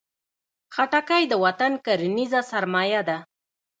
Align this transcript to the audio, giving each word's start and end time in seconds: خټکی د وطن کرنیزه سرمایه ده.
خټکی 0.75 1.23
د 1.27 1.33
وطن 1.45 1.71
کرنیزه 1.85 2.41
سرمایه 2.51 3.01
ده. 3.09 3.17